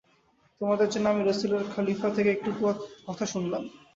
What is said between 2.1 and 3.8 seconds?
থেকে কটু কথা শুনলাম।